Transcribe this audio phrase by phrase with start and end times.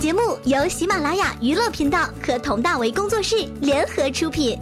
[0.00, 4.58] 节目由喜马拉雅娱乐频道和佟大为工作室联合出品。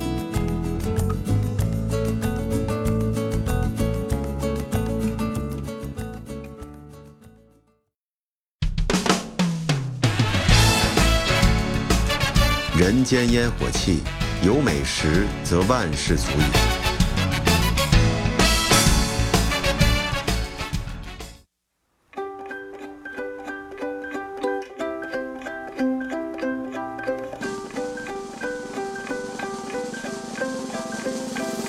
[12.77, 14.01] 人间烟火气，
[14.45, 16.78] 有美食则万事足矣。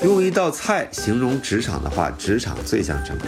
[0.01, 3.21] 用一道菜形容职场的话，职场最像什么？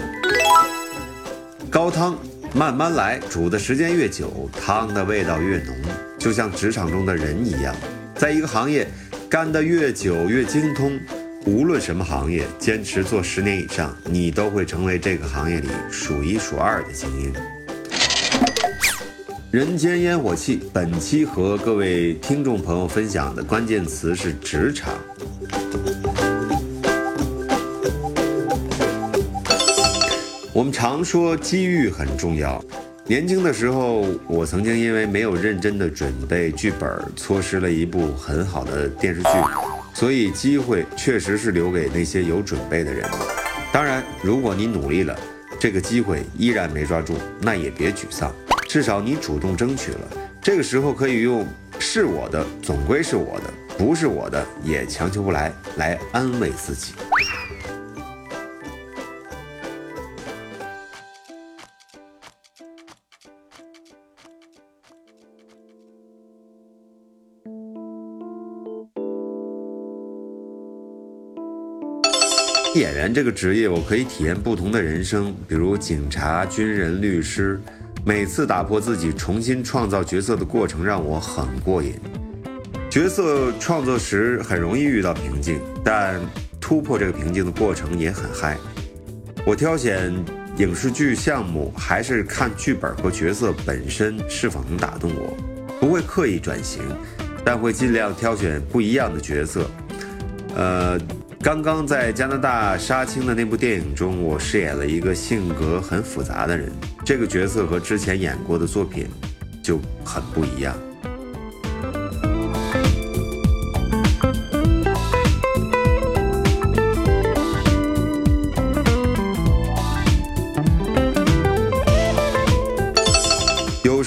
[1.69, 2.17] 高汤，
[2.55, 5.75] 慢慢来，煮的时间越久，汤的味道越浓，
[6.17, 7.75] 就像职场中的人一样，
[8.15, 8.87] 在一个行业
[9.29, 10.97] 干得越久越精通，
[11.45, 17.33] 无论什么行业，坚持做十年以上，你都会成为这个行业里数一数二的精英。
[19.51, 24.93] 人间烟火气，本期和各位听众朋友分享的关键词是职场。
[30.53, 32.61] 我们常说机遇很重要。
[33.05, 39.29] 年轻的时候，我曾经因为没有认真的准备剧本，错失了一部很好的电视剧。
[39.93, 43.09] 所以，机会确实是留给那些有准备的人。
[43.71, 45.17] 当然，如果你努力了，
[45.57, 48.29] 这个机会依然没抓住，那也别沮丧，
[48.67, 49.99] 至少你主动争取了。
[50.41, 51.47] 这个时候可以用
[51.79, 53.45] “是我的，总归是我的；
[53.77, 56.93] 不是我的，也强求不来”来安慰自己。
[72.73, 77.59] 演员这个职业，我可以体验不同的人生，比如警察、军人、律师。
[78.03, 81.93] 每次打破自己、重新创造角色的过程，让我很过瘾。
[82.89, 86.19] 角色创作时很容易遇到瓶颈，但
[86.59, 88.57] 突破这个瓶颈的过程也很嗨。
[89.45, 90.11] 我挑选
[90.57, 95.37] 影视剧项目，还是看剧本和角色本身是否能打动我。
[95.79, 96.81] 不会刻意转型，
[97.43, 99.69] 但会尽量挑选不一样的角色。
[100.55, 100.99] 呃。
[101.43, 106.71] 刚刚在加拿大杀青的那部电影中，我饰演了一个性格很复杂的人。
[107.03, 109.07] 这个角色和之前演过的作品
[109.63, 110.77] 就很不一样。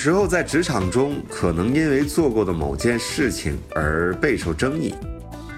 [0.04, 4.94] 时候在职场中，可能因为做过的某件事情而备受争议。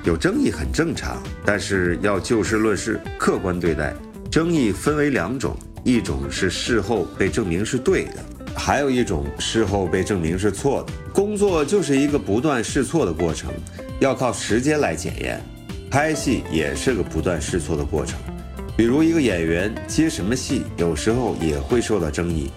[0.05, 3.93] 有争议很正常，但是要就事论事，客观对待。
[4.31, 8.25] 争议分为两种，一种是事后被证明是对的，
[8.55, 10.93] 还有一种事后被证明是错的。
[11.13, 13.53] 工作就是一个不断试错的过程，
[13.99, 15.41] 要靠时间来检验。
[15.91, 18.17] 拍戏也是个不断试错的过程，
[18.77, 22.49] 比如一个演员接什么戏，有时候也会受到争议，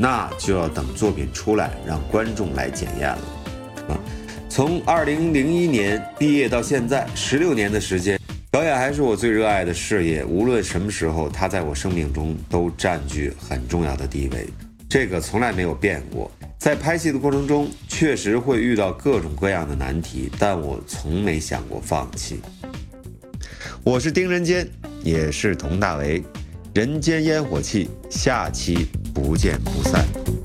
[0.00, 3.18] 那就要等作品出来，让观众来检验了。
[3.90, 4.00] 啊。
[4.48, 8.18] 从二零零一年毕业到现在十六年的时间，
[8.50, 10.24] 表演还是我最热爱的事业。
[10.24, 14.48] 无论什么时候，它在我生命中都占据很重要的地位，
[14.88, 16.30] 这个从来没有变过。
[16.56, 22.40] 在拍戏的过程中，确实会遇到各种各样的难题，但我从没想过放弃。
[23.84, 24.66] 我是丁仁坚，
[25.04, 26.22] 也是佟大为，
[26.74, 28.88] 人间烟火气，下期
[29.22, 30.39] 不见不散。